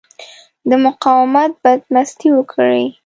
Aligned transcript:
د 0.69 0.71
مقاومت 0.85 1.51
بدمستي 1.63 2.29
وکړي. 2.33 2.85